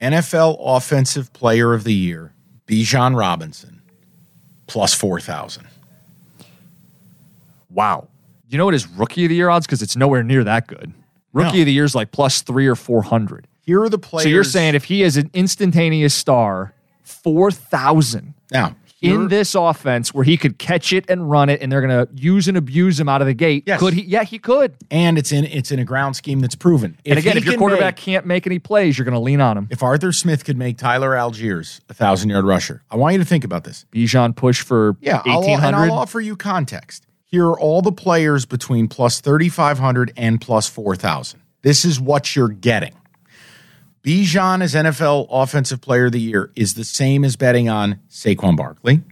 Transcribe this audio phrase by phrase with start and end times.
[0.00, 2.32] NFL Offensive Player of the Year,
[2.66, 3.82] Bijan Robinson,
[4.66, 5.66] plus 4,000.
[7.70, 8.08] Wow.
[8.48, 9.66] You know what his rookie of the year odds?
[9.66, 10.92] Because it's nowhere near that good.
[11.32, 11.60] Rookie No.
[11.62, 13.46] of the year is like plus three or 400.
[13.60, 14.24] Here are the players.
[14.24, 20.24] So you're saying if he is an instantaneous star, 4,000 now in this offense where
[20.24, 23.08] he could catch it and run it and they're going to use and abuse him
[23.08, 23.64] out of the gate.
[23.66, 23.78] Yes.
[23.80, 24.02] Could he?
[24.02, 24.74] Yeah, he could.
[24.90, 26.98] and it's in it's in a ground scheme that's proven.
[27.06, 29.56] and again, if your quarterback make- can't make any plays, you're going to lean on
[29.56, 29.68] him.
[29.70, 33.24] if Arthur Smith could make Tyler Allgeier a thousand yard rusher, I want you to
[33.24, 33.86] think about this.
[33.92, 35.76] Bijan push for Yeah, I'll, and 1,800.
[35.76, 37.06] I'll offer you context.
[37.24, 41.40] Here are all the players between plus 3,500 and plus 4,000.
[41.62, 42.94] This is what you're getting.
[44.02, 48.56] Bijan as NFL Offensive Player of the Year is the same as betting on Saquon
[48.56, 49.02] Barkley,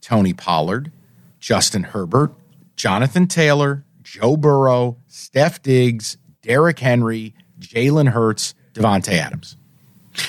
[0.00, 0.92] Tony Pollard,
[1.40, 2.32] Justin Herbert,
[2.76, 9.56] Jonathan Taylor, Joe Burrow, Steph Diggs, Derrick Henry, Jalen Hurts, Davante Adams.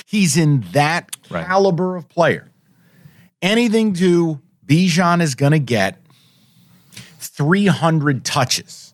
[0.06, 1.46] He's in that Right.
[1.46, 2.50] caliber of player.
[3.42, 6.00] Anything to Bijan is going to get
[7.18, 8.93] 300 touches.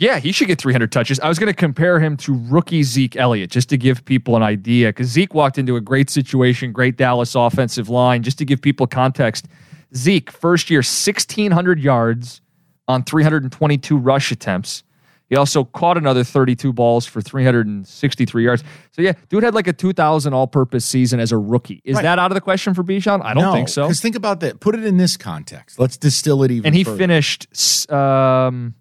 [0.00, 1.20] Yeah, he should get 300 touches.
[1.20, 4.42] I was going to compare him to rookie Zeke Elliott just to give people an
[4.42, 8.22] idea because Zeke walked into a great situation, great Dallas offensive line.
[8.22, 9.46] Just to give people context,
[9.94, 12.40] Zeke, first year, 1,600 yards
[12.88, 14.84] on 322 rush attempts.
[15.28, 18.64] He also caught another 32 balls for 363 yards.
[18.92, 21.82] So, yeah, dude had like a 2,000 all purpose season as a rookie.
[21.84, 22.02] Is Right.
[22.02, 23.22] that out of the question for Bijan?
[23.22, 23.82] I don't think so.
[23.82, 24.60] Because think about that.
[24.60, 25.78] Put it in this context.
[25.78, 26.96] Let's distill it even And he further.
[26.96, 28.74] finished um,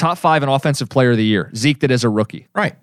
[0.00, 1.50] top five in offensive player of the year.
[1.54, 2.48] Zeke did as a rookie.
[2.54, 2.74] Right.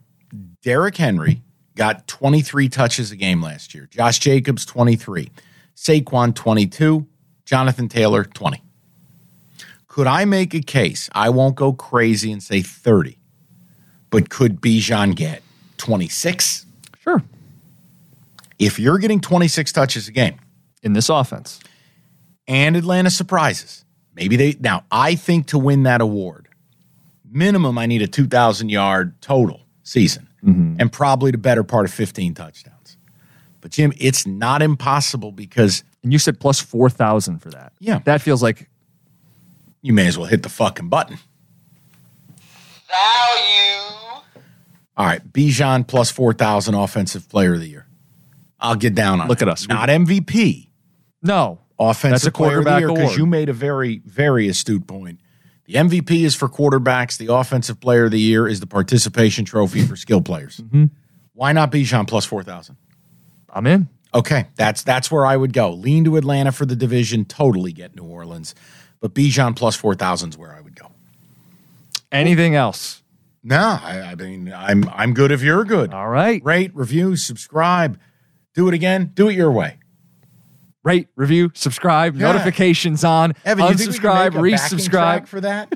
[0.64, 1.42] Derrick Henry
[1.76, 3.88] got 23 touches a game last year.
[3.92, 5.30] Josh Jacobs, 23.
[5.76, 7.06] Saquon, 22.
[7.46, 8.62] Jonathan Taylor, 20.
[9.88, 11.10] Could I make a case?
[11.14, 13.18] I won't go crazy and say 30,
[14.10, 15.42] but could Bijan get
[15.78, 16.66] 26?
[17.00, 17.24] Sure.
[18.60, 20.38] If you're getting 26 touches a game
[20.84, 21.60] In this offense.
[22.48, 24.56] and Atlanta surprises, maybe they.
[24.60, 26.47] Now, I think to win that award,
[27.32, 30.76] minimum, I need a 2,000 yard total season mm-hmm.
[30.80, 32.98] and probably the better part of 15 touchdowns.
[33.62, 37.74] But, Jim, it's not impossible because And you said plus 4,000 for that.
[37.80, 38.00] Yeah.
[38.06, 38.70] That feels like
[39.82, 41.18] you may as well hit the fucking button.
[42.88, 44.24] Value.
[44.96, 47.86] All right, Bijan plus 4,000 offensive player of the year.
[48.60, 49.48] I'll get down on Look it.
[49.48, 49.68] at us.
[49.68, 50.70] Not MVP.
[51.22, 51.60] no.
[51.80, 54.88] offensive That's a player of the quarterback year because you made a very very astute
[54.88, 55.20] point.
[55.68, 57.18] The MVP is for quarterbacks.
[57.18, 60.62] The offensive player of the year is the participation trophy for skill players.
[60.68, 60.86] Mm-hmm.
[61.34, 62.78] Why not Bijan plus four thousand?
[63.48, 63.90] I'm in.
[64.12, 65.72] Okay, that's that's where I would go.
[65.72, 67.26] Lean to Atlanta for the division.
[67.26, 68.56] Totally get New Orleans,
[69.00, 70.88] but Bijan plus four thousand is where I would go.
[72.12, 73.04] Anything else?
[73.44, 75.94] No, I, I mean I'm I'm good if you're good.
[75.94, 76.44] All right.
[76.44, 78.00] Rate, review, subscribe.
[78.56, 79.12] Do it again.
[79.14, 79.78] Do it your way.
[80.88, 82.32] Rate, review, subscribe, Yeah.
[82.32, 84.90] notifications on, Evan, you think we unsubscribe, make a resubscribe.
[84.92, 85.74] track for that?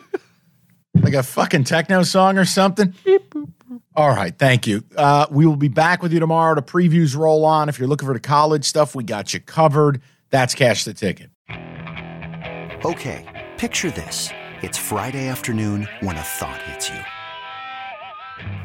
[1.02, 2.94] like a fucking techno song or something?
[3.94, 4.86] All right, thank you.
[4.96, 7.68] Uh, we will be back with you tomorrow to previews roll on.
[7.68, 10.02] If you're looking for the college stuff, we got you covered.
[10.30, 11.30] That's Cash the Ticket.
[12.86, 14.30] Okay, picture this.
[14.62, 17.00] It's Friday afternoon when a thought hits you.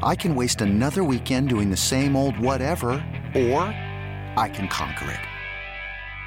[0.01, 2.91] I can waste another weekend doing the same old whatever,
[3.35, 3.63] or
[4.39, 5.19] I can conquer it.